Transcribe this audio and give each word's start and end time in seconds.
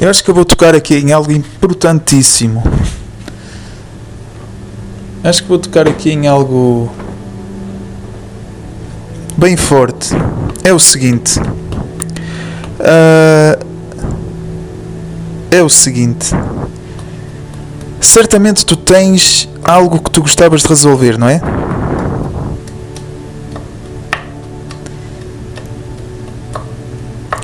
Eu 0.00 0.08
acho 0.08 0.22
que 0.22 0.30
eu 0.30 0.34
vou 0.34 0.44
tocar 0.44 0.76
aqui 0.76 0.94
em 0.94 1.12
algo 1.12 1.32
importantíssimo. 1.32 2.62
Acho 5.24 5.42
que 5.42 5.48
vou 5.48 5.58
tocar 5.58 5.88
aqui 5.88 6.10
em 6.10 6.28
algo 6.28 6.88
bem 9.36 9.56
forte. 9.56 10.10
É 10.62 10.72
o 10.72 10.78
seguinte. 10.78 11.40
Uh, 12.78 13.66
é 15.50 15.60
o 15.60 15.68
seguinte. 15.68 16.30
Certamente 18.00 18.64
tu 18.64 18.76
tens 18.76 19.48
algo 19.64 19.98
que 19.98 20.12
tu 20.12 20.22
gostavas 20.22 20.62
de 20.62 20.68
resolver, 20.68 21.18
não 21.18 21.28
é? 21.28 21.40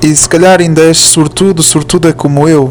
E 0.04 0.14
se 0.14 0.28
calhar 0.28 0.60
ainda 0.60 0.82
és 0.82 0.98
sortudo, 0.98 1.62
sortuda 1.62 2.12
como 2.12 2.46
eu. 2.46 2.70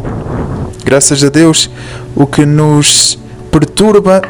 Graças 0.84 1.24
a 1.24 1.28
Deus, 1.28 1.68
o 2.14 2.28
que 2.28 2.46
nos 2.46 3.18
perturba 3.50 4.22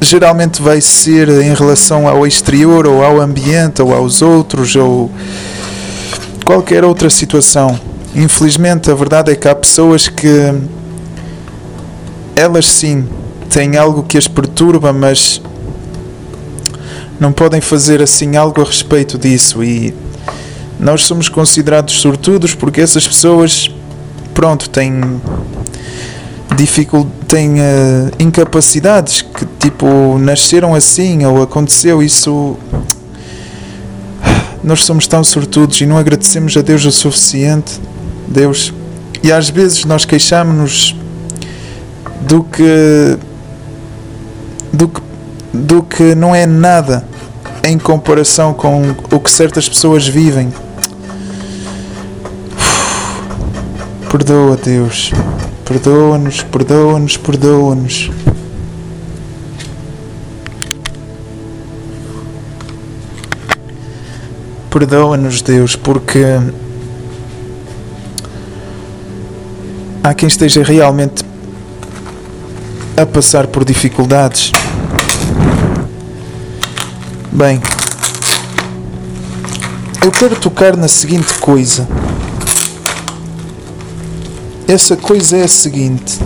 geralmente 0.00 0.62
vai 0.62 0.80
ser 0.80 1.28
em 1.30 1.52
relação 1.52 2.06
ao 2.06 2.24
exterior, 2.24 2.86
ou 2.86 3.02
ao 3.02 3.20
ambiente, 3.20 3.82
ou 3.82 3.92
aos 3.92 4.22
outros, 4.22 4.76
ou 4.76 5.10
qualquer 6.44 6.84
outra 6.84 7.10
situação. 7.10 7.76
Infelizmente, 8.14 8.88
a 8.88 8.94
verdade 8.94 9.32
é 9.32 9.34
que 9.34 9.48
há 9.48 9.54
pessoas 9.56 10.06
que 10.06 10.54
elas 12.36 12.66
sim 12.66 13.04
têm 13.50 13.76
algo 13.76 14.04
que 14.04 14.16
as 14.16 14.28
perturba, 14.28 14.92
mas 14.92 15.42
não 17.18 17.32
podem 17.32 17.60
fazer 17.60 18.00
assim 18.00 18.36
algo 18.36 18.60
a 18.60 18.64
respeito 18.64 19.18
disso 19.18 19.64
e 19.64 19.92
nós 20.78 21.04
somos 21.04 21.28
considerados 21.28 22.00
sortudos 22.00 22.54
porque 22.54 22.80
essas 22.80 23.06
pessoas, 23.06 23.70
pronto, 24.32 24.68
têm 24.68 25.20
têm 27.28 27.54
uh, 27.54 28.10
incapacidades 28.18 29.22
que 29.22 29.44
tipo 29.58 30.18
nasceram 30.18 30.74
assim 30.74 31.24
ou 31.24 31.42
aconteceu 31.42 32.02
isso. 32.02 32.56
Nós 34.62 34.84
somos 34.84 35.06
tão 35.06 35.22
sortudos 35.22 35.80
e 35.80 35.86
não 35.86 35.98
agradecemos 35.98 36.56
a 36.56 36.62
Deus 36.62 36.84
o 36.84 36.92
suficiente 36.92 37.80
Deus. 38.28 38.72
E 39.22 39.32
às 39.32 39.50
vezes 39.50 39.84
nós 39.84 40.04
queixamos-nos 40.04 40.94
do 42.22 42.44
que 42.44 43.18
do 44.72 44.88
que 44.88 45.00
do 45.52 45.82
que 45.82 46.14
não 46.14 46.34
é 46.34 46.46
nada 46.46 47.06
em 47.62 47.78
comparação 47.78 48.52
com 48.52 48.94
o 49.10 49.20
que 49.20 49.30
certas 49.30 49.68
pessoas 49.68 50.06
vivem 50.06 50.52
Perdoa, 54.16 54.56
Deus. 54.56 55.10
Perdoa-nos, 55.64 56.40
perdoa-nos, 56.44 57.16
perdoa-nos. 57.16 58.12
Perdoa-nos, 64.70 65.42
Deus, 65.42 65.74
porque 65.74 66.22
há 70.04 70.14
quem 70.14 70.28
esteja 70.28 70.62
realmente 70.62 71.24
a 72.96 73.04
passar 73.04 73.48
por 73.48 73.64
dificuldades. 73.64 74.52
Bem, 77.32 77.60
eu 80.04 80.12
quero 80.12 80.36
tocar 80.36 80.76
na 80.76 80.86
seguinte 80.86 81.34
coisa. 81.40 82.03
Essa 84.66 84.96
coisa 84.96 85.36
é 85.36 85.44
a 85.44 85.48
seguinte. 85.48 86.18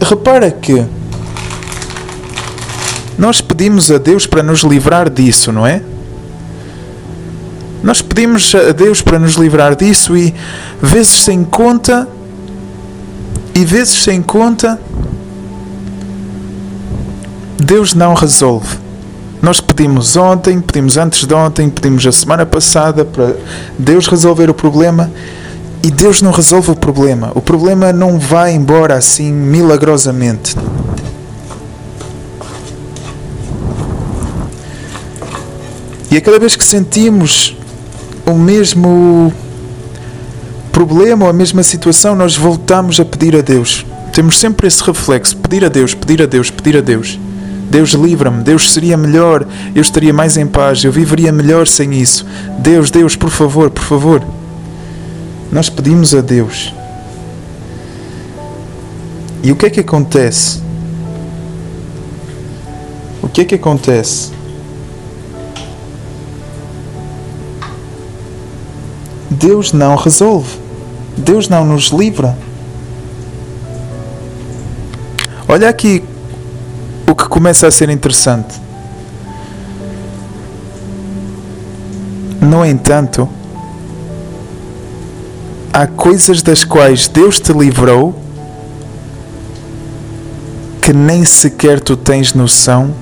Repara 0.00 0.50
que 0.50 0.84
nós 3.18 3.40
pedimos 3.40 3.90
a 3.90 3.98
Deus 3.98 4.26
para 4.26 4.42
nos 4.42 4.62
livrar 4.62 5.10
disso, 5.10 5.52
não 5.52 5.66
é? 5.66 5.82
Nós 7.82 8.00
pedimos 8.00 8.54
a 8.54 8.72
Deus 8.72 9.02
para 9.02 9.18
nos 9.18 9.34
livrar 9.34 9.74
disso 9.74 10.16
e 10.16 10.34
vezes 10.80 11.22
sem 11.22 11.42
conta 11.42 12.08
e 13.54 13.64
vezes 13.64 14.02
sem 14.02 14.22
conta 14.22 14.80
Deus 17.58 17.94
não 17.94 18.14
resolve. 18.14 18.81
Nós 19.42 19.60
pedimos 19.60 20.16
ontem, 20.16 20.60
pedimos 20.60 20.96
antes 20.96 21.26
de 21.26 21.34
ontem, 21.34 21.68
pedimos 21.68 22.06
a 22.06 22.12
semana 22.12 22.46
passada 22.46 23.04
para 23.04 23.34
Deus 23.76 24.06
resolver 24.06 24.48
o 24.48 24.54
problema 24.54 25.10
e 25.82 25.90
Deus 25.90 26.22
não 26.22 26.30
resolve 26.30 26.70
o 26.70 26.76
problema. 26.76 27.32
O 27.34 27.42
problema 27.42 27.92
não 27.92 28.20
vai 28.20 28.54
embora 28.54 28.94
assim 28.94 29.32
milagrosamente. 29.32 30.54
E 36.08 36.16
a 36.16 36.20
cada 36.20 36.38
vez 36.38 36.54
que 36.54 36.64
sentimos 36.64 37.56
o 38.24 38.34
mesmo 38.34 39.32
problema 40.70 41.24
ou 41.24 41.30
a 41.30 41.32
mesma 41.32 41.64
situação, 41.64 42.14
nós 42.14 42.36
voltamos 42.36 43.00
a 43.00 43.04
pedir 43.04 43.34
a 43.34 43.40
Deus. 43.40 43.84
Temos 44.12 44.38
sempre 44.38 44.68
esse 44.68 44.84
reflexo: 44.84 45.36
pedir 45.38 45.64
a 45.64 45.68
Deus, 45.68 45.94
pedir 45.94 46.22
a 46.22 46.26
Deus, 46.26 46.48
pedir 46.48 46.76
a 46.76 46.80
Deus. 46.80 47.18
Deus 47.72 47.92
livra-me, 47.92 48.44
Deus 48.44 48.70
seria 48.70 48.98
melhor, 48.98 49.46
eu 49.74 49.80
estaria 49.80 50.12
mais 50.12 50.36
em 50.36 50.46
paz, 50.46 50.84
eu 50.84 50.92
viveria 50.92 51.32
melhor 51.32 51.66
sem 51.66 51.94
isso. 51.94 52.26
Deus, 52.58 52.90
Deus, 52.90 53.16
por 53.16 53.30
favor, 53.30 53.70
por 53.70 53.82
favor. 53.82 54.22
Nós 55.50 55.70
pedimos 55.70 56.14
a 56.14 56.20
Deus. 56.20 56.74
E 59.42 59.50
o 59.50 59.56
que 59.56 59.64
é 59.64 59.70
que 59.70 59.80
acontece? 59.80 60.60
O 63.22 63.28
que 63.28 63.40
é 63.40 63.44
que 63.46 63.54
acontece? 63.54 64.32
Deus 69.30 69.72
não 69.72 69.96
resolve. 69.96 70.58
Deus 71.16 71.48
não 71.48 71.64
nos 71.64 71.86
livra. 71.86 72.36
Olha 75.48 75.70
aqui 75.70 76.04
o 77.06 77.14
que 77.14 77.28
começa 77.28 77.66
a 77.66 77.70
ser 77.70 77.88
interessante. 77.88 78.60
No 82.40 82.64
entanto, 82.64 83.28
há 85.72 85.86
coisas 85.86 86.42
das 86.42 86.64
quais 86.64 87.08
Deus 87.08 87.38
te 87.38 87.52
livrou 87.52 88.14
que 90.80 90.92
nem 90.92 91.24
sequer 91.24 91.78
tu 91.78 91.96
tens 91.96 92.34
noção, 92.34 92.92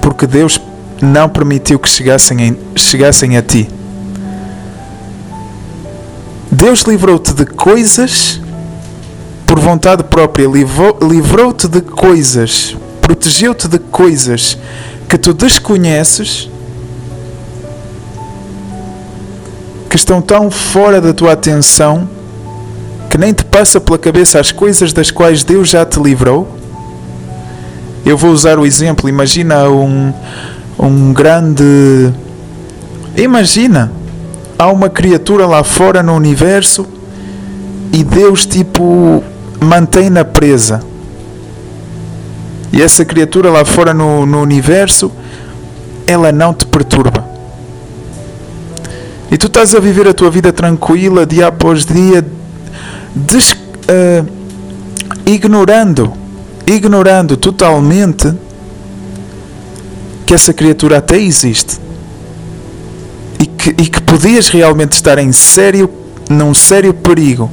porque 0.00 0.26
Deus 0.26 0.58
não 1.02 1.28
permitiu 1.28 1.78
que 1.78 1.88
chegassem, 1.88 2.58
chegassem 2.74 3.36
a 3.36 3.42
ti. 3.42 3.68
Deus 6.50 6.80
livrou-te 6.82 7.34
de 7.34 7.44
coisas 7.44 8.40
por 9.46 9.58
vontade 9.58 10.04
própria, 10.04 10.46
livrou-te 11.02 11.68
de 11.68 11.80
coisas, 11.80 12.76
protegeu-te 13.00 13.68
de 13.68 13.78
coisas 13.78 14.58
que 15.08 15.18
tu 15.18 15.32
desconheces, 15.32 16.48
que 19.88 19.96
estão 19.96 20.20
tão 20.20 20.50
fora 20.50 21.00
da 21.00 21.12
tua 21.12 21.32
atenção, 21.32 22.08
que 23.08 23.16
nem 23.16 23.32
te 23.32 23.44
passa 23.44 23.80
pela 23.80 23.96
cabeça 23.98 24.40
as 24.40 24.50
coisas 24.50 24.92
das 24.92 25.10
quais 25.10 25.44
Deus 25.44 25.68
já 25.68 25.84
te 25.86 26.00
livrou. 26.00 26.48
Eu 28.04 28.16
vou 28.16 28.32
usar 28.32 28.58
o 28.58 28.66
exemplo, 28.66 29.08
imagina 29.08 29.68
um, 29.68 30.12
um 30.78 31.12
grande. 31.12 32.12
Imagina, 33.16 33.92
há 34.58 34.70
uma 34.70 34.90
criatura 34.90 35.46
lá 35.46 35.62
fora 35.62 36.02
no 36.02 36.14
universo 36.14 36.86
e 37.92 38.02
Deus, 38.02 38.44
tipo, 38.44 39.22
mantém-na 39.64 40.24
presa. 40.24 40.80
E 42.72 42.82
essa 42.82 43.04
criatura 43.04 43.50
lá 43.50 43.64
fora 43.64 43.94
no, 43.94 44.26
no 44.26 44.40
universo, 44.40 45.10
ela 46.06 46.30
não 46.30 46.52
te 46.52 46.66
perturba. 46.66 47.24
E 49.30 49.38
tu 49.38 49.46
estás 49.46 49.74
a 49.74 49.80
viver 49.80 50.06
a 50.06 50.14
tua 50.14 50.30
vida 50.30 50.52
tranquila, 50.52 51.24
dia 51.24 51.48
após 51.48 51.84
dia, 51.84 52.24
des, 53.14 53.52
uh, 53.52 54.26
ignorando, 55.26 56.12
ignorando 56.66 57.36
totalmente 57.36 58.32
que 60.26 60.34
essa 60.34 60.52
criatura 60.52 60.98
até 60.98 61.18
existe. 61.18 61.78
E 63.40 63.46
que, 63.46 63.70
e 63.70 63.86
que 63.86 64.02
podias 64.02 64.48
realmente 64.48 64.92
estar 64.92 65.18
em 65.18 65.32
sério, 65.32 65.90
num 66.28 66.54
sério 66.54 66.92
perigo 66.92 67.50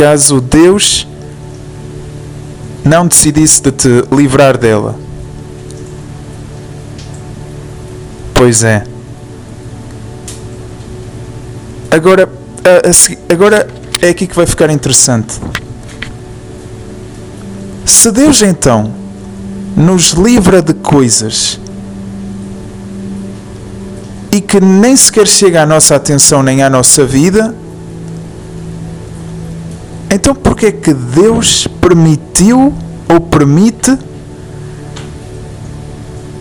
caso 0.00 0.40
Deus 0.40 1.06
não 2.82 3.06
decidisse 3.06 3.60
de 3.60 3.70
te 3.70 3.88
livrar 4.10 4.56
dela. 4.56 4.98
Pois 8.32 8.64
é. 8.64 8.82
Agora, 11.90 12.26
agora 13.30 13.68
é 14.00 14.08
aqui 14.08 14.26
que 14.26 14.34
vai 14.34 14.46
ficar 14.46 14.70
interessante. 14.70 15.38
Se 17.84 18.10
Deus 18.10 18.40
então 18.40 18.94
nos 19.76 20.12
livra 20.12 20.62
de 20.62 20.72
coisas 20.72 21.60
e 24.32 24.40
que 24.40 24.62
nem 24.62 24.96
sequer 24.96 25.26
chega 25.26 25.60
à 25.60 25.66
nossa 25.66 25.94
atenção 25.94 26.42
nem 26.42 26.62
à 26.62 26.70
nossa 26.70 27.04
vida, 27.04 27.54
então 30.10 30.34
porquê 30.34 30.66
é 30.66 30.72
que 30.72 30.92
Deus 30.92 31.66
permitiu 31.80 32.74
ou 33.08 33.20
permite 33.20 33.96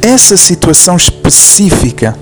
essa 0.01 0.38
situação 0.38 0.95
específica 0.95 2.16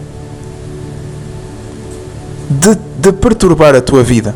de, 2.49 2.75
de 2.99 3.11
perturbar 3.13 3.75
a 3.75 3.81
tua 3.81 4.03
vida? 4.03 4.35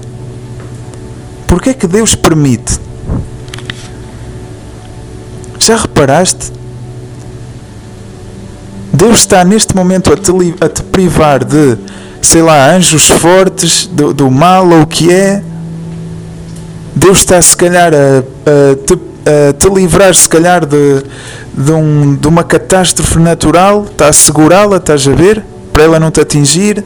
Porquê 1.48 1.72
é 1.72 1.74
que 1.74 1.88
Deus 1.88 2.16
permite? 2.16 2.80
Já 5.60 5.76
reparaste? 5.76 6.52
Deus 8.94 9.20
está 9.20 9.44
neste 9.44 9.76
momento 9.76 10.14
a 10.14 10.18
te, 10.18 10.32
a 10.62 10.70
te 10.70 10.84
privar 10.84 11.44
de, 11.44 11.78
sei 12.22 12.42
lá, 12.42 12.72
anjos 12.72 13.08
fortes, 13.08 13.86
do, 13.88 14.14
do 14.14 14.30
mal 14.30 14.68
ou 14.70 14.82
o 14.82 14.88
que 14.88 15.12
é. 15.12 15.44
Deus 16.96 17.20
está, 17.20 17.42
se 17.42 17.56
calhar, 17.56 17.94
a, 17.94 18.20
a, 18.20 18.76
te, 18.76 18.94
a 18.94 19.54
te 19.54 19.70
livrar, 19.70 20.14
se 20.14 20.28
calhar, 20.28 20.66
de, 20.66 21.04
de, 21.54 21.72
um, 21.72 22.16
de 22.16 22.28
uma 22.28 22.44
catástrofe 22.44 23.18
natural, 23.18 23.86
está 23.90 24.10
a 24.10 24.14
segurá-la, 24.14 24.78
estás 24.78 25.08
a 25.08 25.12
ver, 25.12 25.44
para 25.72 25.84
ela 25.84 26.00
não 26.00 26.12
te 26.12 26.20
atingir. 26.20 26.84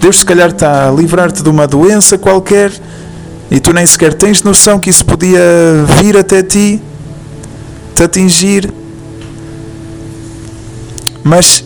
Deus, 0.00 0.18
se 0.18 0.24
calhar, 0.24 0.50
está 0.50 0.88
a 0.88 0.92
livrar-te 0.92 1.42
de 1.42 1.48
uma 1.48 1.66
doença 1.66 2.18
qualquer 2.18 2.72
e 3.50 3.60
tu 3.60 3.72
nem 3.72 3.86
sequer 3.86 4.14
tens 4.14 4.42
noção 4.42 4.80
que 4.80 4.90
isso 4.90 5.04
podia 5.04 5.40
vir 6.00 6.16
até 6.16 6.42
ti, 6.42 6.82
te 7.94 8.02
atingir. 8.02 8.72
Mas 11.22 11.64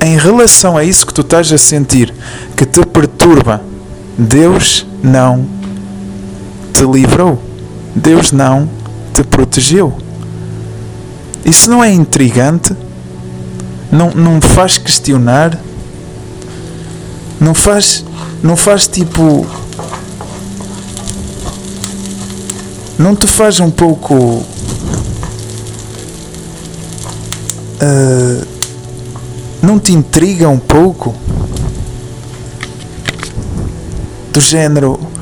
em 0.00 0.16
relação 0.16 0.76
a 0.76 0.84
isso 0.84 1.04
que 1.04 1.12
tu 1.12 1.22
estás 1.22 1.52
a 1.52 1.58
sentir, 1.58 2.14
que 2.56 2.64
te 2.64 2.80
perturba, 2.86 3.60
Deus 4.16 4.86
não 5.02 5.57
te 6.78 6.84
livrou. 6.84 7.42
Deus 7.92 8.30
não 8.30 8.70
te 9.12 9.24
protegeu. 9.24 9.92
Isso 11.44 11.68
não 11.68 11.82
é 11.82 11.92
intrigante? 11.92 12.72
Não, 13.90 14.12
não 14.12 14.40
faz 14.40 14.78
questionar? 14.78 15.58
Não 17.40 17.52
faz, 17.52 18.04
não 18.44 18.56
faz 18.56 18.86
tipo. 18.86 19.44
Não 22.96 23.16
te 23.16 23.26
faz 23.26 23.58
um 23.58 23.72
pouco. 23.72 24.14
Uh, 27.80 28.46
não 29.60 29.80
te 29.80 29.92
intriga 29.92 30.48
um 30.48 30.60
pouco? 30.60 31.12
Do 34.32 34.40
género. 34.40 35.17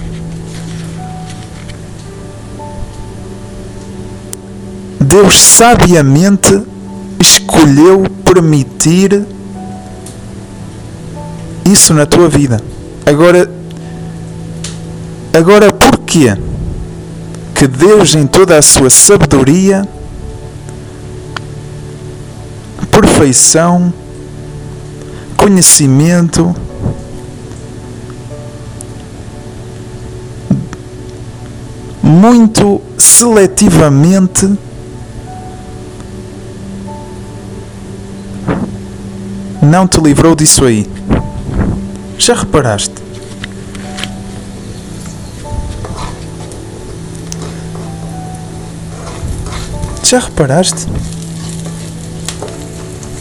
Deus 5.06 5.40
sabiamente 5.40 6.60
escolheu 7.20 8.02
permitir 8.24 9.24
isso 11.64 11.94
na 11.94 12.04
tua 12.04 12.28
vida. 12.28 12.60
Agora, 13.06 13.48
agora 15.32 15.72
porquê 15.72 16.36
que 17.54 17.68
Deus 17.68 18.16
em 18.16 18.26
toda 18.26 18.58
a 18.58 18.62
sua 18.62 18.90
sabedoria, 18.90 19.86
perfeição, 22.90 23.94
conhecimento, 25.36 26.52
muito 32.02 32.80
seletivamente 32.98 34.65
não 39.66 39.86
te 39.86 40.00
livrou 40.00 40.34
disso 40.36 40.64
aí. 40.64 40.88
Já 42.16 42.34
reparaste? 42.34 42.94
Já 50.04 50.20
reparaste? 50.20 50.86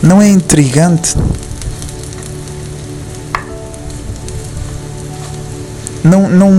Não 0.03 0.21
é 0.21 0.30
intrigante? 0.30 1.15
Não, 6.03 6.30
não, 6.30 6.53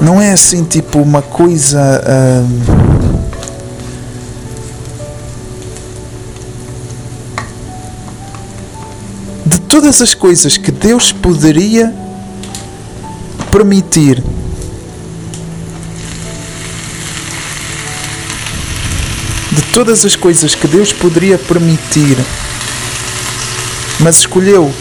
não 0.00 0.20
é 0.20 0.32
assim 0.32 0.64
tipo 0.64 0.98
uma 0.98 1.22
coisa. 1.22 2.02
Uh, 2.02 2.77
todas 9.68 10.00
as 10.00 10.14
coisas 10.14 10.56
que 10.56 10.72
Deus 10.72 11.12
poderia 11.12 11.94
permitir. 13.52 14.22
De 19.52 19.62
todas 19.72 20.04
as 20.04 20.16
coisas 20.16 20.54
que 20.54 20.66
Deus 20.66 20.92
poderia 20.92 21.36
permitir, 21.36 22.16
mas 24.00 24.20
escolheu 24.20 24.72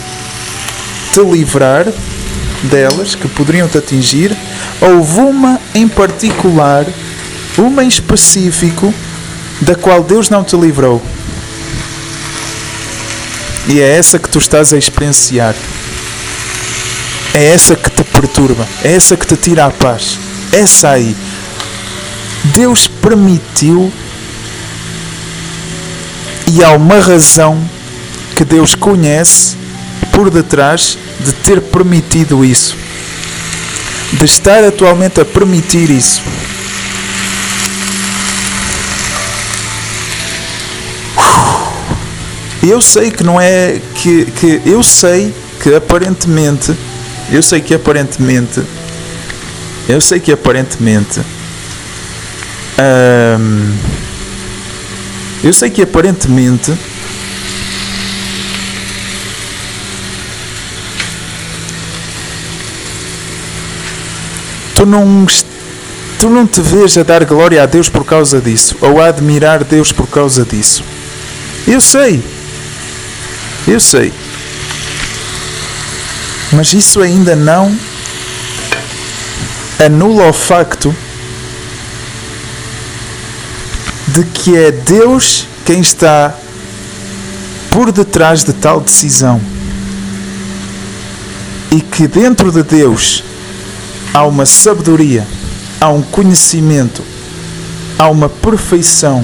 te 1.12 1.20
livrar 1.22 1.86
delas 2.64 3.14
que 3.14 3.28
poderiam 3.28 3.68
te 3.68 3.78
atingir, 3.78 4.36
houve 4.80 5.20
uma 5.20 5.60
em 5.76 5.88
particular, 5.88 6.86
uma 7.58 7.84
em 7.84 7.88
específico, 7.88 8.94
da 9.62 9.76
qual 9.76 10.04
Deus 10.04 10.30
não 10.30 10.44
te 10.44 10.56
livrou. 10.56 11.02
E 13.68 13.82
é 13.82 13.98
essa 13.98 14.18
que 14.18 14.30
tu 14.30 14.38
estás 14.38 14.72
a 14.72 14.78
experienciar. 14.78 15.54
É 17.34 17.54
essa 17.54 17.76
que 17.76 17.90
te 17.90 18.04
perturba. 18.04 18.68
É 18.84 18.94
essa 18.94 19.18
que 19.18 19.28
te 19.28 19.36
tira 19.36 19.66
a 19.66 19.72
paz. 19.72 20.18
Essa 20.54 20.92
aí. 20.92 21.16
Deus 22.46 22.88
permitiu 22.88 23.92
e 26.48 26.64
há 26.64 26.72
uma 26.72 27.00
razão 27.00 27.62
que 28.36 28.46
Deus 28.46 28.74
conhece 28.74 29.58
por 30.14 30.30
detrás 30.30 30.98
de 31.20 31.34
ter 31.34 31.62
permitido 31.62 32.46
isso. 32.46 32.76
De 34.14 34.24
estar 34.24 34.64
atualmente 34.64 35.20
a 35.20 35.26
permitir 35.26 35.90
isso. 35.90 36.22
Eu 42.64 42.82
sei 42.82 43.12
que 43.12 43.24
não 43.24 43.40
é 43.40 43.80
que, 43.96 44.26
que 44.26 44.62
eu 44.66 44.82
sei 44.84 45.34
que 45.62 45.74
aparentemente 45.74 46.76
eu 47.32 47.42
sei 47.42 47.60
que 47.60 47.74
aparentemente 47.74 48.62
eu 49.90 50.00
sei 50.00 50.20
que 50.20 50.32
aparentemente 50.32 51.20
hum, 53.40 53.76
eu 55.44 55.54
sei 55.54 55.70
que 55.70 55.82
aparentemente 55.82 56.74
tu 64.78 64.86
não, 64.86 65.26
tu 66.20 66.30
não 66.30 66.46
te 66.46 66.62
vês 66.62 66.98
a 66.98 67.04
dar 67.04 67.26
glória 67.26 67.64
a 67.64 67.66
Deus 67.66 67.90
por 67.90 68.06
causa 68.06 68.40
disso, 68.40 68.76
ou 68.80 69.02
a 69.02 69.08
admirar 69.08 69.64
Deus 69.64 69.92
por 69.92 70.08
causa 70.08 70.46
disso. 70.46 70.84
Eu 71.68 71.82
sei, 71.82 72.24
eu 73.68 73.80
sei, 73.80 74.14
mas 76.52 76.74
isso 76.74 77.02
ainda 77.02 77.36
não 77.36 77.78
anula 79.86 80.30
o 80.30 80.34
facto 80.34 80.96
de 84.08 84.24
que 84.24 84.56
é 84.56 84.72
Deus 84.72 85.46
quem 85.66 85.82
está 85.82 86.34
por 87.70 87.92
detrás 87.92 88.44
de 88.44 88.54
tal 88.54 88.80
decisão. 88.80 89.40
E 91.70 91.82
que 91.82 92.08
dentro 92.08 92.52
de 92.52 92.64
Deus 92.64 93.24
há 94.14 94.26
uma 94.26 94.46
sabedoria, 94.46 95.28
há 95.80 95.90
um 95.90 96.02
conhecimento, 96.02 97.04
há 98.00 98.10
uma 98.10 98.30
perfeição. 98.30 99.24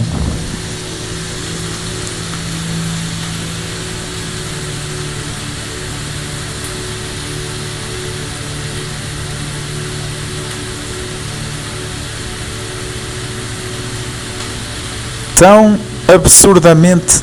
Tão 15.35 15.79
absurdamente, 16.07 17.21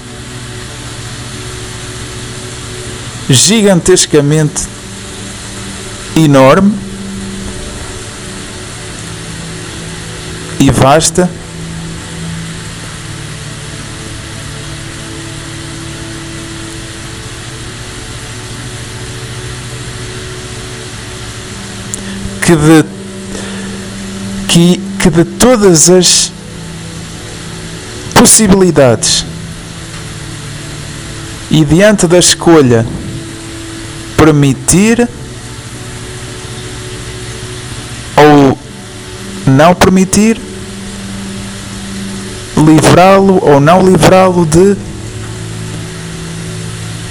gigantescamente 3.29 4.67
enorme 6.17 6.75
e 10.59 10.71
vasta. 10.71 11.31
Que 22.43 22.57
de, 22.57 22.85
que, 24.49 24.81
que 25.01 25.11
de 25.11 25.25
todas 25.25 25.89
as 25.89 26.33
possibilidades 28.21 29.25
e 31.51 31.65
diante 31.65 32.07
da 32.07 32.19
escolha 32.19 32.87
permitir 34.15 35.09
ou 38.15 38.59
não 39.47 39.75
permitir, 39.75 40.39
livrá-lo 42.59 43.43
ou 43.43 43.59
não 43.59 43.83
livrá-lo 43.83 44.45
de. 44.45 44.77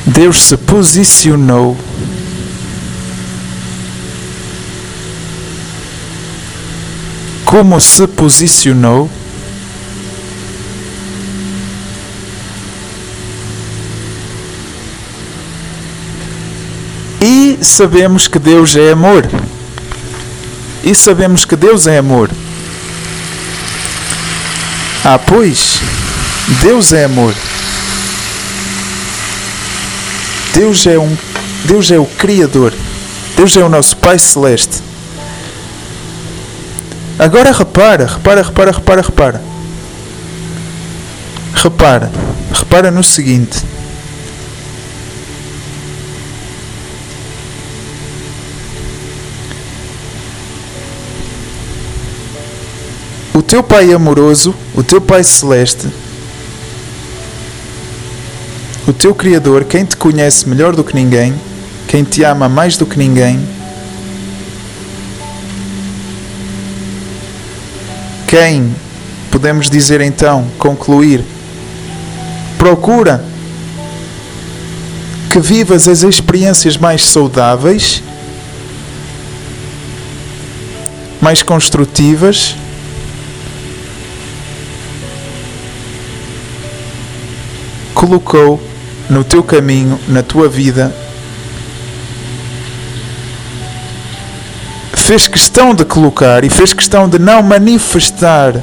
Deus 0.05 0.43
se 0.43 0.57
posicionou 0.57 1.75
como 7.45 7.81
se 7.81 8.07
posicionou 8.07 9.09
sabemos 17.61 18.27
que 18.27 18.39
Deus 18.39 18.75
é 18.75 18.91
amor 18.91 19.27
e 20.83 20.95
sabemos 20.95 21.45
que 21.45 21.55
Deus 21.55 21.87
é 21.87 21.97
amor. 21.97 22.29
Ah, 25.03 25.17
pois, 25.17 25.79
Deus 26.61 26.93
é 26.93 27.05
amor. 27.05 27.33
Deus 30.53 30.85
é 30.87 30.97
um 30.97 31.17
Deus 31.65 31.91
é 31.91 31.97
o 31.97 32.05
criador. 32.05 32.73
Deus 33.35 33.55
é 33.55 33.63
o 33.63 33.69
nosso 33.69 33.95
Pai 33.97 34.17
celeste. 34.17 34.81
Agora 37.17 37.51
repara, 37.51 38.05
repara, 38.05 38.41
repara, 38.41 38.71
repara, 38.71 39.01
repara. 39.01 39.41
Repara, 41.53 42.11
repara 42.53 42.91
no 42.91 43.03
seguinte. 43.03 43.59
O 53.33 53.41
teu 53.41 53.63
Pai 53.63 53.93
amoroso, 53.93 54.53
o 54.74 54.83
teu 54.83 55.00
Pai 55.00 55.24
celeste, 55.24 55.88
o 58.88 58.93
teu 58.93 59.13
Criador, 59.13 59.65
quem 59.65 59.86
te 59.86 59.95
conhece 59.95 60.48
melhor 60.50 60.75
do 60.75 60.83
que 60.83 60.95
ninguém, 60.95 61.33
quem 61.88 62.03
te 62.03 62.24
ama 62.24 62.50
mais 62.50 62.75
do 62.75 62.86
que 62.86 62.98
ninguém, 62.98 63.39
quem, 68.27 68.75
podemos 69.31 69.69
dizer 69.69 70.01
então, 70.01 70.48
concluir, 70.57 71.24
procura 72.57 73.24
que 75.29 75.39
vivas 75.39 75.88
as 75.88 76.01
experiências 76.01 76.75
mais 76.77 77.05
saudáveis, 77.05 78.01
mais 81.21 81.43
construtivas 81.43 82.55
colocou 87.99 88.57
no 89.09 89.25
teu 89.25 89.43
caminho, 89.43 89.99
na 90.07 90.23
tua 90.23 90.47
vida, 90.47 90.95
fez 94.95 95.27
questão 95.27 95.75
de 95.75 95.83
colocar 95.83 96.45
e 96.45 96.49
fez 96.49 96.71
questão 96.71 97.09
de 97.09 97.19
não 97.19 97.43
manifestar 97.43 98.55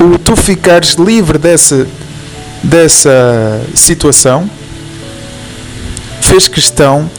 o 0.00 0.16
tu 0.18 0.34
ficares 0.34 0.94
livre 0.94 1.36
dessa, 1.36 1.86
dessa 2.62 3.60
situação, 3.74 4.48
fez 6.22 6.48
questão 6.48 7.10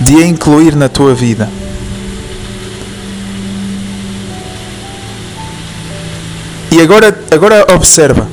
de 0.00 0.22
a 0.22 0.26
incluir 0.26 0.76
na 0.76 0.88
tua 0.88 1.12
vida. 1.12 1.48
E 6.76 6.80
agora, 6.82 7.18
agora 7.30 7.74
observa. 7.74 8.28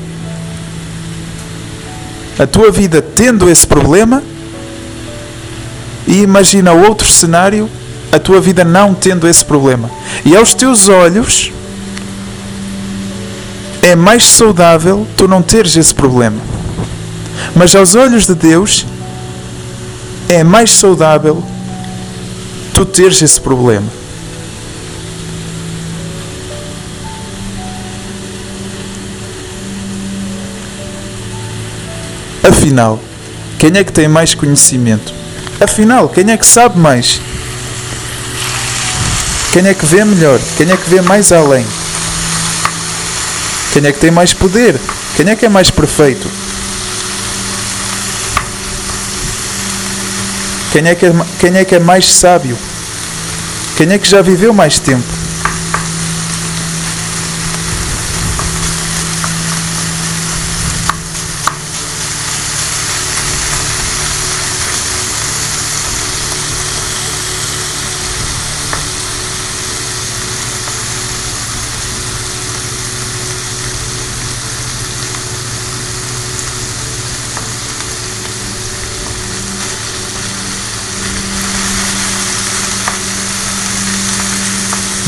A 2.38 2.46
tua 2.46 2.70
vida 2.72 3.02
tendo 3.02 3.50
esse 3.50 3.66
problema 3.66 4.22
e 6.06 6.24
imagina 6.24 6.74
outro 6.74 7.08
cenário, 7.08 7.70
a 8.12 8.20
tua 8.20 8.42
vida 8.42 8.66
não 8.66 8.94
tendo 8.94 9.30
esse 9.30 9.46
problema. 9.46 9.90
E 10.26 10.36
aos 10.36 10.54
teus 10.54 10.90
olhos 10.90 11.54
é 13.82 13.96
mais 13.96 14.26
saudável 14.26 15.08
tu 15.16 15.26
não 15.26 15.42
teres 15.42 15.78
esse 15.78 15.96
problema. 15.96 16.42
Mas 17.56 17.74
aos 17.74 17.96
olhos 17.96 18.28
de 18.28 18.36
Deus 18.36 18.86
é 20.28 20.44
mais 20.44 20.70
saudável 20.74 21.42
tu 22.74 22.86
teres 22.86 23.22
esse 23.22 23.40
problema. 23.40 24.03
Afinal, 32.44 33.00
quem 33.58 33.72
é 33.78 33.84
que 33.84 33.92
tem 33.94 34.08
mais 34.08 34.36
conhecimento? 34.36 35.14
Afinal, 35.62 36.10
quem 36.10 36.30
é 36.30 36.38
que 36.38 36.46
sabe 36.46 36.78
mais? 36.78 37.22
Quem 39.54 39.66
é 39.66 39.74
que 39.74 39.86
vê 39.86 40.04
melhor? 40.04 40.40
Quem 40.58 40.70
é 40.70 40.76
que 40.76 40.90
vê 40.90 41.00
mais 41.02 41.32
além? 41.32 41.66
Quem 43.72 43.86
é 43.86 43.92
que 43.94 44.00
tem 44.00 44.12
mais 44.12 44.34
poder? 44.34 44.78
Quem 45.16 45.30
é 45.30 45.36
que 45.36 45.46
é 45.46 45.50
mais 45.50 45.72
perfeito? 45.72 46.28
Quem 50.74 50.88
é 50.88 50.96
que 50.96 51.06
é, 51.06 51.14
quem 51.40 51.56
é, 51.56 51.64
que 51.64 51.76
é 51.76 51.80
mais 51.80 52.12
sábio? 52.12 52.58
Quem 53.78 53.90
é 53.92 53.98
que 53.98 54.08
já 54.10 54.22
viveu 54.22 54.52
mais 54.54 54.80
tempo? 54.80 55.23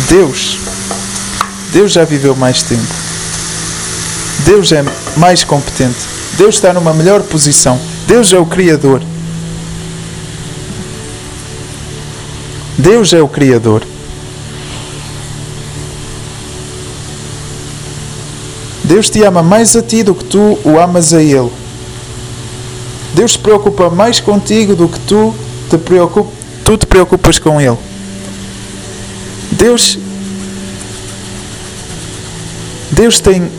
Deus, 0.10 0.60
Deus 1.72 1.92
já 1.92 2.04
viveu 2.04 2.36
mais 2.36 2.62
tempo. 2.62 2.94
Deus 4.46 4.72
é 4.72 4.84
mais 5.18 5.44
competente. 5.44 5.98
Deus 6.38 6.56
está 6.56 6.72
numa 6.74 6.94
melhor 6.94 7.24
posição. 7.24 7.80
Deus 8.08 8.32
é 8.32 8.38
o 8.38 8.46
Criador. 8.46 9.02
Deus 12.78 13.14
é 13.14 13.22
o 13.22 13.28
Criador. 13.28 13.84
Deus 18.84 19.10
te 19.10 19.24
ama 19.24 19.42
mais 19.42 19.76
a 19.76 19.82
ti 19.82 20.04
do 20.04 20.14
que 20.14 20.26
tu 20.26 20.60
o 20.64 20.80
amas 20.80 21.14
a 21.14 21.22
Ele. 21.22 21.52
Deus 23.16 23.32
se 23.32 23.40
preocupa 23.40 23.90
mais 23.90 24.20
contigo 24.20 24.76
do 24.76 24.88
que 24.88 25.00
tu 25.00 25.34
te, 25.70 25.78
preocup, 25.78 26.30
tu 26.64 26.78
te 26.78 26.86
preocupas 26.86 27.40
com 27.40 27.60
Ele. 27.60 27.78
Deus 29.58 29.98
Deus 32.92 33.20
tem 33.20 33.52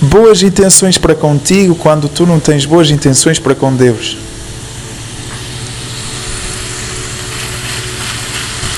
boas 0.00 0.42
intenções 0.42 0.98
para 0.98 1.14
contigo 1.14 1.74
quando 1.74 2.08
tu 2.08 2.26
não 2.26 2.38
tens 2.38 2.64
boas 2.64 2.90
intenções 2.90 3.38
para 3.38 3.54
com 3.54 3.74
Deus. 3.74 4.16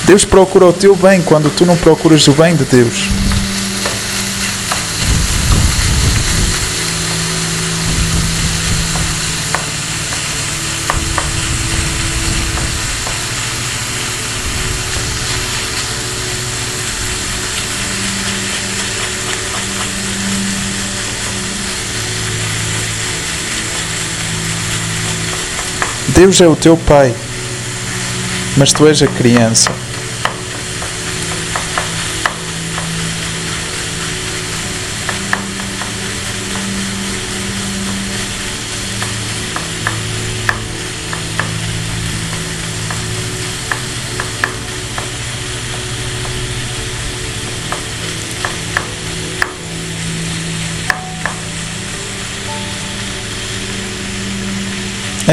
Deus 0.05 0.23
procura 0.23 0.65
o 0.65 0.73
teu 0.73 0.95
bem 0.95 1.21
quando 1.21 1.49
tu 1.55 1.65
não 1.65 1.75
procuras 1.75 2.27
o 2.27 2.31
bem 2.33 2.55
de 2.55 2.63
Deus. 2.65 3.24
Deus 26.25 26.41
é 26.41 26.47
o 26.47 26.55
teu 26.55 26.75
pai, 26.75 27.13
mas 28.57 28.73
tu 28.73 28.87
és 28.87 28.99
a 29.03 29.05
criança. 29.05 29.84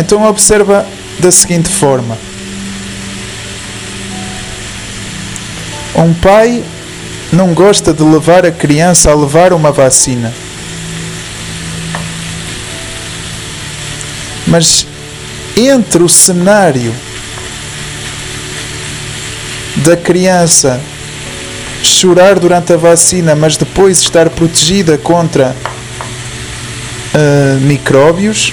Então 0.02 0.24
observa 0.24 0.84
da 1.20 1.30
seguinte 1.30 1.68
forma: 1.68 2.18
um 5.94 6.12
pai 6.12 6.64
não 7.32 7.54
gosta 7.54 7.94
de 7.94 8.02
levar 8.02 8.44
a 8.44 8.50
criança 8.50 9.12
a 9.12 9.14
levar 9.14 9.52
uma 9.52 9.70
vacina. 9.70 10.34
Mas 14.44 14.88
entre 15.56 16.02
o 16.02 16.08
cenário 16.08 16.92
da 19.76 19.96
criança 19.96 20.80
chorar 21.80 22.40
durante 22.40 22.72
a 22.72 22.76
vacina, 22.76 23.36
mas 23.36 23.56
depois 23.56 24.00
estar 24.00 24.28
protegida 24.30 24.98
contra 24.98 25.54
uh, 27.14 27.60
micróbios, 27.60 28.52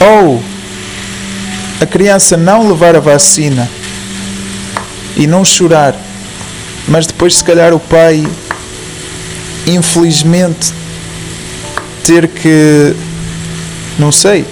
ou 0.00 0.42
a 1.80 1.86
criança 1.86 2.36
não 2.36 2.68
levar 2.68 2.96
a 2.96 3.00
vacina 3.00 3.68
e 5.16 5.26
não 5.26 5.44
chorar, 5.44 5.94
mas 6.88 7.06
depois, 7.06 7.36
se 7.36 7.44
calhar, 7.44 7.74
o 7.74 7.80
pai, 7.80 8.26
infelizmente, 9.66 10.72
ter 12.04 12.28
que. 12.28 12.94
Não 13.98 14.12
sei. 14.12 14.44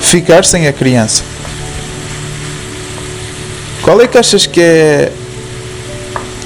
Ficar 0.00 0.44
sem 0.44 0.66
a 0.66 0.72
criança. 0.72 1.22
Qual 3.82 4.00
é 4.00 4.08
que 4.08 4.18
achas 4.18 4.46
que 4.46 4.60
é 4.60 5.12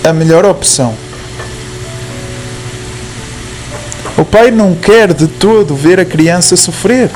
a 0.04 0.12
melhor 0.12 0.44
opção? 0.44 0.94
O 4.20 4.24
pai 4.24 4.50
não 4.50 4.74
quer 4.74 5.14
de 5.14 5.26
todo 5.26 5.74
ver 5.74 5.98
a 5.98 6.04
criança 6.04 6.54
sofrer. 6.54 7.10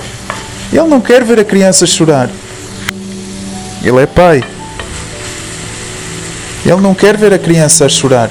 Ele 0.73 0.89
não 0.89 1.03
quer 1.03 1.23
ver 1.23 1.39
a 1.39 1.45
criança 1.45 1.85
chorar. 1.85 2.31
Ele 3.83 4.01
é 4.01 4.07
pai. 4.07 4.43
Ele 6.65 6.81
não 6.81 6.95
quer 6.95 7.15
ver 7.15 7.35
a 7.35 7.39
criança 7.39 7.87
chorar. 7.91 8.31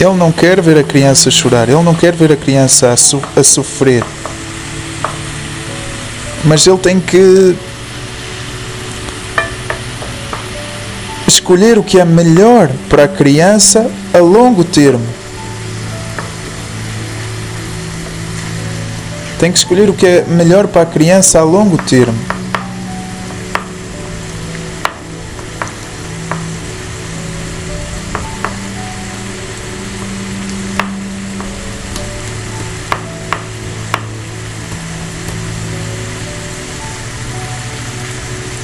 Ele 0.00 0.14
não 0.14 0.32
quer 0.32 0.62
ver 0.62 0.78
a 0.78 0.82
criança 0.82 1.30
chorar, 1.30 1.68
ele 1.68 1.82
não 1.82 1.94
quer 1.94 2.14
ver 2.14 2.32
a 2.32 2.36
criança 2.36 2.90
a, 2.90 2.96
so 2.96 3.22
a 3.36 3.42
sofrer. 3.42 4.02
Mas 6.42 6.66
ele 6.66 6.78
tem 6.78 6.98
que 6.98 7.54
escolher 11.28 11.78
o 11.78 11.82
que 11.82 12.00
é 12.00 12.04
melhor 12.06 12.70
para 12.88 13.04
a 13.04 13.08
criança 13.08 13.90
a 14.14 14.18
longo 14.18 14.64
termo. 14.64 15.06
Tem 19.38 19.52
que 19.52 19.58
escolher 19.58 19.90
o 19.90 19.92
que 19.92 20.06
é 20.06 20.24
melhor 20.26 20.66
para 20.66 20.82
a 20.82 20.86
criança 20.86 21.40
a 21.40 21.42
longo 21.42 21.76
termo. 21.76 22.39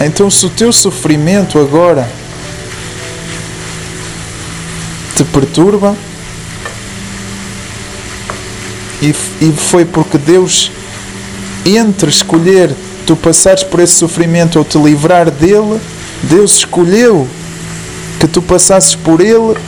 Então, 0.07 0.31
se 0.31 0.47
o 0.47 0.51
teu 0.51 0.73
sofrimento 0.73 1.59
agora 1.59 2.09
te 5.17 5.25
perturba, 5.25 5.97
e, 9.03 9.09
e 9.41 9.53
foi 9.53 9.85
porque 9.85 10.17
Deus, 10.17 10.71
entre 11.65 12.09
escolher 12.09 12.73
tu 13.05 13.17
passares 13.17 13.65
por 13.65 13.81
esse 13.81 13.95
sofrimento 13.95 14.61
ou 14.61 14.65
te 14.65 14.79
livrar 14.79 15.29
dele, 15.29 15.81
Deus 16.23 16.59
escolheu 16.59 17.27
que 18.21 18.29
tu 18.29 18.41
passasses 18.41 18.95
por 18.95 19.21
ele, 19.21 19.59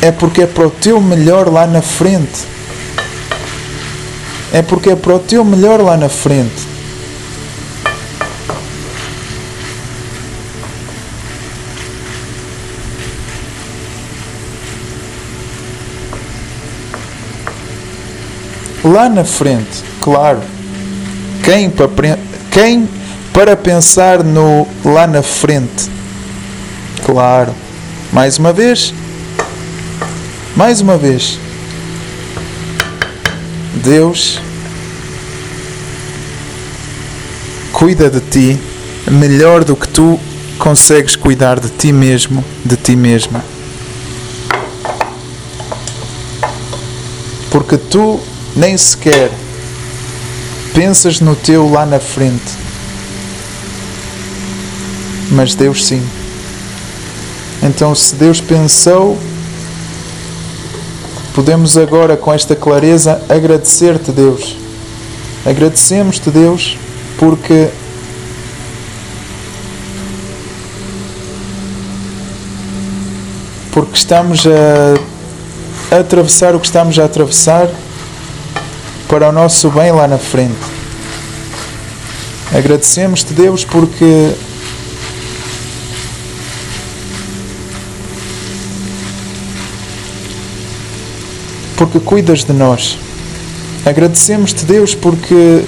é 0.00 0.12
porque 0.12 0.42
é 0.42 0.46
para 0.46 0.68
o 0.68 0.70
teu 0.70 1.00
melhor 1.00 1.52
lá 1.52 1.66
na 1.66 1.82
frente. 1.82 2.44
É 4.52 4.62
porque 4.62 4.90
é 4.90 4.94
para 4.94 5.16
o 5.16 5.18
teu 5.18 5.44
melhor 5.44 5.80
lá 5.80 5.96
na 5.96 6.08
frente. 6.08 6.73
Lá 18.84 19.08
na 19.08 19.24
frente, 19.24 19.82
claro, 20.00 20.40
quem 21.42 21.70
para, 21.70 22.18
quem 22.50 22.88
para 23.32 23.56
pensar 23.56 24.22
no 24.22 24.68
lá 24.84 25.06
na 25.06 25.22
frente, 25.22 25.90
claro, 27.04 27.54
mais 28.12 28.38
uma 28.38 28.52
vez, 28.52 28.92
mais 30.54 30.82
uma 30.82 30.98
vez, 30.98 31.38
Deus 33.76 34.38
cuida 37.72 38.08
de 38.08 38.20
ti 38.20 38.60
melhor 39.10 39.64
do 39.64 39.74
que 39.74 39.88
tu 39.88 40.18
consegues 40.58 41.16
cuidar 41.16 41.58
de 41.58 41.68
ti 41.68 41.92
mesmo, 41.92 42.44
de 42.64 42.76
ti 42.76 42.94
mesma. 42.94 43.44
Porque 47.50 47.76
tu 47.76 48.20
nem 48.56 48.76
sequer 48.76 49.30
pensas 50.74 51.20
no 51.20 51.36
teu 51.36 51.70
lá 51.70 51.86
na 51.86 52.00
frente. 52.00 52.52
Mas 55.30 55.54
Deus 55.54 55.86
sim. 55.86 56.02
Então, 57.62 57.94
se 57.94 58.14
Deus 58.16 58.40
pensou, 58.40 59.18
podemos 61.34 61.78
agora, 61.78 62.16
com 62.16 62.32
esta 62.32 62.54
clareza, 62.54 63.22
agradecer-te, 63.28 64.12
Deus. 64.12 64.56
Agradecemos-te, 65.46 66.30
Deus, 66.30 66.76
porque 67.18 67.70
porque 73.72 73.96
estamos 73.96 74.44
a, 74.46 75.98
atravessar 75.98 76.54
o 76.54 76.60
que 76.60 76.66
estamos 76.66 76.96
a 76.98 77.04
atravessar 77.04 77.68
para 79.08 79.28
o 79.28 79.32
nosso 79.32 79.70
bem 79.70 79.92
lá 79.92 80.08
na 80.08 80.18
frente. 80.18 80.54
Agradecemos-te, 82.52 83.32
Deus, 83.32 83.64
porque 83.64 84.34
porque 91.76 91.98
cuidas 92.00 92.44
de 92.44 92.52
nós. 92.52 92.98
Agradecemos-te, 93.84 94.64
Deus, 94.64 94.94
porque 94.94 95.64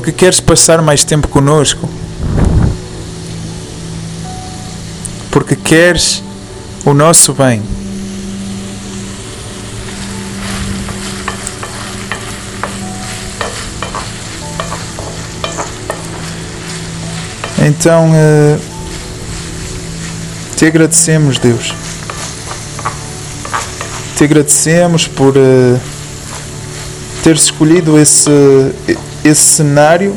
porque 0.00 0.12
queres 0.12 0.40
passar 0.40 0.80
mais 0.80 1.04
tempo 1.04 1.28
conosco, 1.28 1.86
porque 5.30 5.54
queres 5.54 6.22
o 6.86 6.94
nosso 6.94 7.34
bem. 7.34 7.62
Então, 17.58 18.10
uh, 18.12 18.60
te 20.56 20.64
agradecemos, 20.64 21.36
Deus. 21.36 21.74
Te 24.16 24.24
agradecemos 24.24 25.06
por 25.06 25.36
uh, 25.36 25.78
ter 27.22 27.36
escolhido 27.36 27.98
esse, 27.98 28.30
esse 29.24 29.42
cenário 29.42 30.16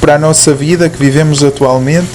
para 0.00 0.16
a 0.16 0.18
nossa 0.18 0.54
vida 0.54 0.88
que 0.88 0.98
vivemos 0.98 1.42
atualmente, 1.42 2.10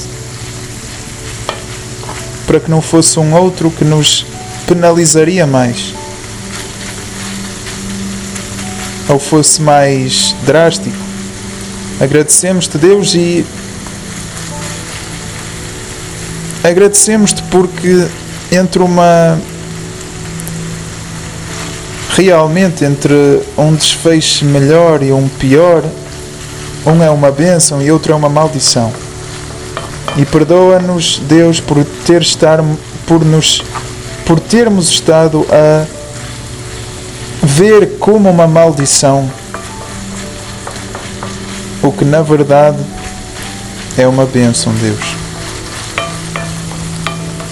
para 2.45 2.59
que 2.59 2.69
não 2.69 2.81
fosse 2.81 3.19
um 3.19 3.33
outro 3.33 3.71
que 3.71 3.83
nos 3.83 4.25
penalizaria 4.67 5.45
mais, 5.45 5.93
ou 9.09 9.19
fosse 9.19 9.61
mais 9.61 10.35
drástico. 10.45 10.95
Agradecemos-te, 11.99 12.77
Deus, 12.77 13.13
e 13.13 13.45
agradecemos-te 16.63 17.43
porque 17.43 18.07
entre 18.51 18.81
uma 18.81 19.39
realmente 22.15 22.83
entre 22.83 23.41
um 23.57 23.73
desfecho 23.73 24.45
melhor 24.45 25.01
e 25.01 25.11
um 25.11 25.27
pior, 25.27 25.83
um 26.85 27.01
é 27.01 27.09
uma 27.09 27.31
bênção 27.31 27.81
e 27.81 27.91
outro 27.91 28.11
é 28.11 28.15
uma 28.15 28.29
maldição. 28.29 28.91
E 30.17 30.25
perdoa-nos, 30.25 31.19
Deus, 31.27 31.59
por 31.59 31.83
ter 32.05 32.21
estar, 32.21 32.59
por 33.05 33.23
nos 33.23 33.63
por 34.25 34.39
termos 34.39 34.89
estado 34.89 35.45
a 35.49 35.85
ver 37.43 37.97
como 37.99 38.29
uma 38.29 38.47
maldição 38.47 39.29
o 41.81 41.91
que 41.91 42.05
na 42.05 42.21
verdade 42.21 42.77
é 43.97 44.07
uma 44.07 44.25
bênção, 44.25 44.71
Deus. 44.75 45.15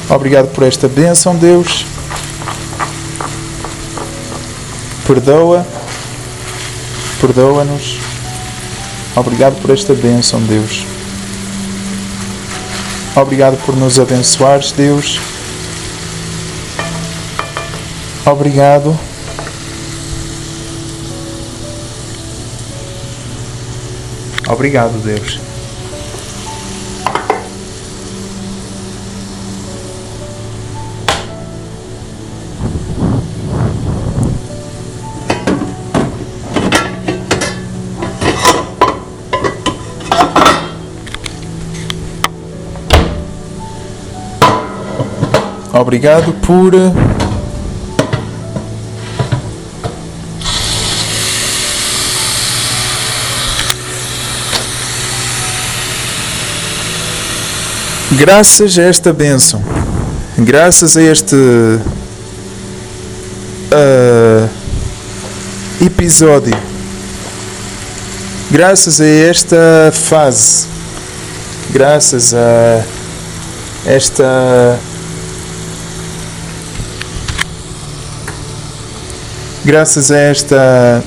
Obrigado 0.10 0.48
por 0.50 0.64
esta 0.64 0.88
bênção, 0.88 1.36
Deus. 1.36 1.86
Perdoa, 5.10 5.66
perdoa-nos. 7.20 7.98
Obrigado 9.16 9.60
por 9.60 9.72
esta 9.72 9.92
bênção, 9.92 10.40
Deus. 10.42 10.86
Obrigado 13.16 13.58
por 13.66 13.76
nos 13.76 14.00
abençoares, 14.00 14.72
Deus. 14.72 15.20
Obrigado. 18.24 18.96
Obrigado, 24.48 25.04
Deus. 25.04 25.49
Obrigado 45.80 46.34
por 46.46 46.74
Graças 58.12 58.78
a 58.78 58.84
esta 58.84 59.14
bênção, 59.14 59.64
graças 60.38 60.98
a 60.98 61.02
este 61.02 61.36
uh, 61.36 61.80
episódio, 65.80 66.58
graças 68.52 69.00
a 69.00 69.06
esta 69.08 69.94
fase, 69.94 70.68
graças 71.72 72.34
a 72.34 72.84
esta 73.86 74.78
graças 79.70 80.10
a 80.10 80.18
esta 80.18 81.04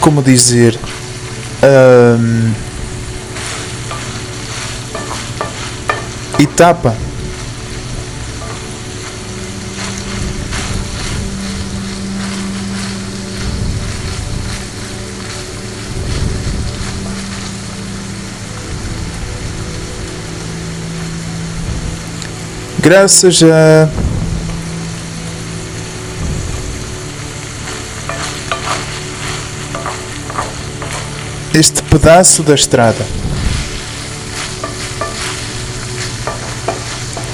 como 0.00 0.20
dizer 0.20 0.76
um, 1.62 2.52
etapa 6.40 6.96
graças 22.80 23.44
a 23.44 24.07
este 31.58 31.82
pedaço 31.82 32.44
da 32.44 32.54
estrada 32.54 33.04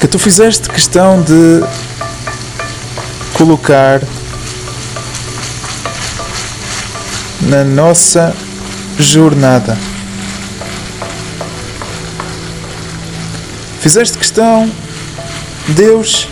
que 0.00 0.08
tu 0.08 0.18
fizeste 0.18 0.66
questão 0.70 1.20
de 1.20 1.62
colocar 3.34 4.00
na 7.42 7.64
nossa 7.64 8.34
jornada. 8.98 9.76
Fizeste 13.80 14.16
questão, 14.16 14.70
Deus, 15.68 16.28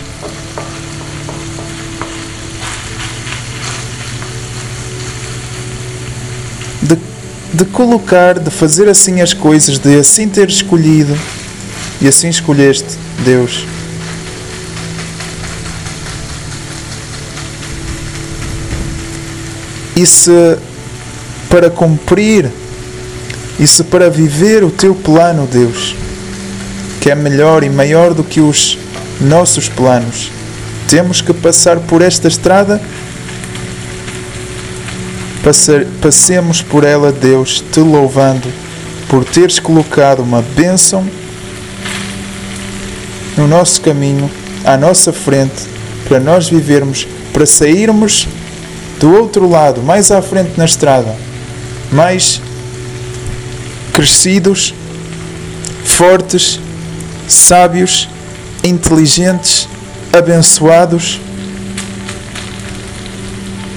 de 7.53 7.65
colocar, 7.65 8.39
de 8.39 8.49
fazer 8.49 8.89
assim 8.89 9.21
as 9.21 9.33
coisas, 9.33 9.77
de 9.77 9.99
assim 9.99 10.27
ter 10.27 10.49
escolhido 10.49 11.15
e 12.01 12.07
assim 12.07 12.27
escolheste, 12.27 12.97
Deus. 13.23 13.65
E 19.95 20.05
se 20.07 20.57
para 21.47 21.69
cumprir, 21.69 22.51
e 23.59 23.67
se 23.67 23.83
para 23.83 24.09
viver 24.09 24.63
o 24.63 24.71
teu 24.71 24.95
plano, 24.95 25.45
Deus, 25.45 25.95
que 26.99 27.11
é 27.11 27.15
melhor 27.15 27.63
e 27.63 27.69
maior 27.69 28.15
do 28.15 28.23
que 28.23 28.39
os 28.39 28.79
nossos 29.21 29.69
planos, 29.69 30.31
temos 30.89 31.21
que 31.21 31.31
passar 31.31 31.79
por 31.79 32.01
esta 32.01 32.27
estrada 32.27 32.81
passemos 36.01 36.61
por 36.61 36.85
ela, 36.85 37.11
Deus, 37.11 37.63
te 37.71 37.81
louvando 37.81 38.47
por 39.09 39.25
teres 39.25 39.59
colocado 39.59 40.23
uma 40.23 40.41
bênção 40.41 41.05
no 43.37 43.47
nosso 43.47 43.81
caminho, 43.81 44.31
à 44.63 44.77
nossa 44.77 45.11
frente, 45.11 45.67
para 46.07 46.19
nós 46.19 46.49
vivermos, 46.49 47.05
para 47.33 47.45
sairmos 47.45 48.27
do 48.99 49.13
outro 49.13 49.49
lado, 49.49 49.83
mais 49.83 50.11
à 50.11 50.21
frente 50.21 50.53
na 50.57 50.65
estrada, 50.65 51.15
mais 51.91 52.41
crescidos, 53.91 54.73
fortes 55.83 56.59
sábios, 57.27 58.09
inteligentes, 58.63 59.67
abençoados 60.11 61.19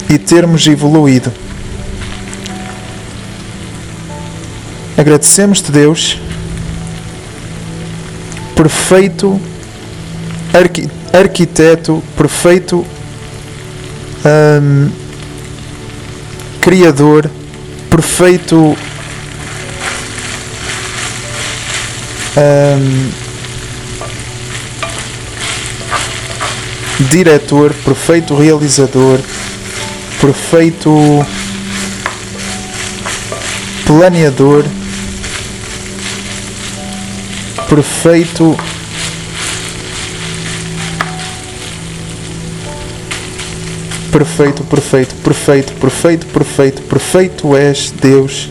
e 0.09 0.17
termos 0.17 0.67
evoluído. 0.67 1.46
Agradecemos-te, 4.97 5.71
Deus, 5.71 6.19
perfeito 8.55 9.39
arqui 10.55 10.89
arquiteto, 11.13 12.03
perfeito 12.17 12.85
hum, 14.25 14.91
criador, 16.61 17.31
perfeito 17.91 18.57
hum, 22.37 23.11
diretor, 27.11 27.75
perfeito 27.85 28.35
realizador, 28.35 29.21
perfeito 30.21 30.91
planeador, 33.87 34.65
perfeito 37.69 38.57
perfeito, 44.17 44.65
perfeito, 44.65 45.15
perfeito, 45.17 45.73
perfeito, 45.75 46.27
perfeito, 46.27 46.83
perfeito 46.83 47.57
és 47.57 47.91
Deus. 47.91 48.49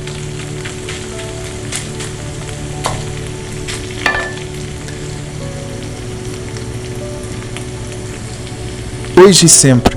Hoje 9.18 9.48
e 9.48 9.50
sempre. 9.50 9.96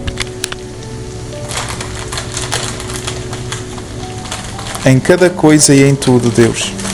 Em 4.87 4.99
cada 4.99 5.29
coisa 5.29 5.75
e 5.75 5.83
em 5.83 5.95
tudo, 5.95 6.31
Deus. 6.31 6.88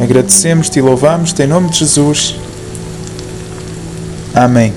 Agradecemos-te 0.00 0.78
e 0.78 0.82
louvamos-te 0.82 1.42
em 1.42 1.46
nome 1.46 1.70
de 1.70 1.78
Jesus. 1.78 2.36
Amém. 4.34 4.74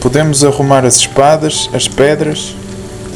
Podemos 0.00 0.44
arrumar 0.44 0.84
as 0.84 0.96
espadas, 0.96 1.70
as 1.72 1.88
pedras. 1.88 2.54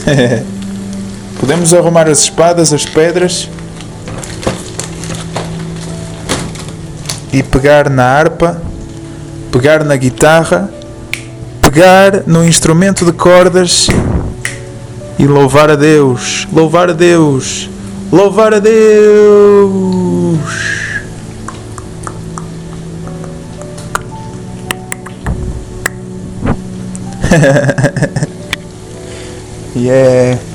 Podemos 1.38 1.74
arrumar 1.74 2.08
as 2.08 2.20
espadas, 2.20 2.72
as 2.72 2.84
pedras. 2.84 3.48
E 7.32 7.42
pegar 7.42 7.90
na 7.90 8.04
harpa, 8.04 8.60
pegar 9.52 9.84
na 9.84 9.94
guitarra, 9.94 10.70
pegar 11.76 12.22
no 12.26 12.42
instrumento 12.42 13.04
de 13.04 13.12
cordas 13.12 13.86
e 15.18 15.26
louvar 15.26 15.68
a 15.70 15.76
Deus, 15.76 16.48
louvar 16.50 16.88
a 16.88 16.94
Deus, 16.94 17.68
louvar 18.10 18.54
a 18.54 18.58
Deus. 18.58 20.40
yeah. 29.76 30.38